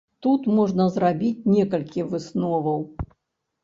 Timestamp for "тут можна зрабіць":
0.25-1.47